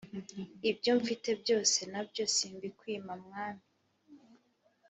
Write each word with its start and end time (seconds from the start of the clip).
Ibyo 0.69 0.91
mfite 0.99 1.29
byose 1.41 1.79
nabyo 1.91 2.23
simbikwima 2.35 3.13
mwami 3.23 3.65